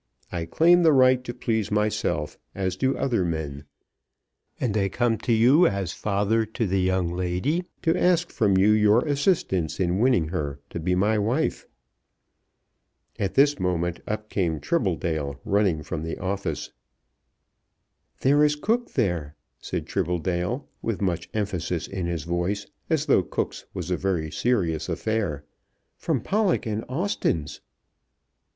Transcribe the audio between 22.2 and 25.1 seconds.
voice, as though Cooke's was a very serious